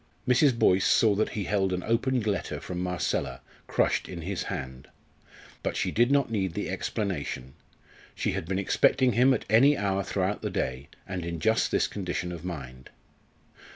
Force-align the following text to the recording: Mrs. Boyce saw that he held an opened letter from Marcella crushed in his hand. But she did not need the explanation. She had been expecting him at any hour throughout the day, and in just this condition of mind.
Mrs. 0.27 0.57
Boyce 0.57 0.87
saw 0.87 1.13
that 1.13 1.33
he 1.37 1.43
held 1.43 1.71
an 1.71 1.83
opened 1.83 2.25
letter 2.25 2.59
from 2.59 2.81
Marcella 2.81 3.39
crushed 3.67 4.09
in 4.09 4.23
his 4.23 4.41
hand. 4.45 4.87
But 5.61 5.77
she 5.77 5.91
did 5.91 6.09
not 6.09 6.31
need 6.31 6.55
the 6.55 6.71
explanation. 6.71 7.53
She 8.15 8.31
had 8.31 8.47
been 8.47 8.57
expecting 8.57 9.11
him 9.13 9.31
at 9.31 9.45
any 9.47 9.77
hour 9.77 10.01
throughout 10.03 10.41
the 10.41 10.49
day, 10.49 10.89
and 11.07 11.23
in 11.23 11.39
just 11.39 11.69
this 11.69 11.85
condition 11.87 12.31
of 12.31 12.43
mind. 12.43 12.89